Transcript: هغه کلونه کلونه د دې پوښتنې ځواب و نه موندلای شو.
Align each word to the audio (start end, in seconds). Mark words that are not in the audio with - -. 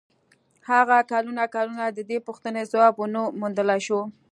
هغه 0.69 0.97
کلونه 1.11 1.43
کلونه 1.55 1.85
د 1.89 1.99
دې 2.09 2.17
پوښتنې 2.27 2.61
ځواب 2.71 2.93
و 2.97 3.05
نه 3.13 3.21
موندلای 3.39 3.79
شو. 3.87 3.99